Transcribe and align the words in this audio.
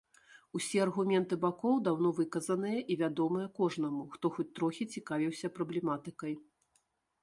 Усе 0.59 0.77
аргументы 0.85 1.37
бакоў 1.43 1.75
даўно 1.89 2.13
выказаныя 2.21 2.79
і 2.95 2.99
вядомыя 3.03 3.47
кожнаму, 3.63 4.03
хто 4.17 4.35
хоць 4.39 4.51
трохі 4.57 4.83
цікавіўся 4.97 5.57
праблематыкай. 5.61 6.33